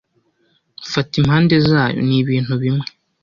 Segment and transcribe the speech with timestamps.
[0.91, 2.85] Fata impande zayo, ni ibintu bimwe,